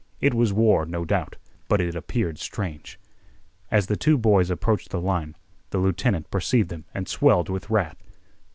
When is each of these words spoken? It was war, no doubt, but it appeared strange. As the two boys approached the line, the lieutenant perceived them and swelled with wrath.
It 0.19 0.33
was 0.33 0.51
war, 0.51 0.87
no 0.87 1.05
doubt, 1.05 1.35
but 1.67 1.79
it 1.79 1.93
appeared 1.93 2.39
strange. 2.39 2.99
As 3.69 3.85
the 3.85 3.95
two 3.95 4.17
boys 4.17 4.49
approached 4.49 4.89
the 4.89 4.99
line, 4.99 5.35
the 5.69 5.77
lieutenant 5.77 6.31
perceived 6.31 6.69
them 6.69 6.85
and 6.91 7.07
swelled 7.07 7.49
with 7.49 7.69
wrath. 7.69 8.01